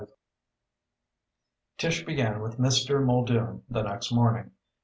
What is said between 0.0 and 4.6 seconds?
V Tish began with Mr. Muldoon the next morning.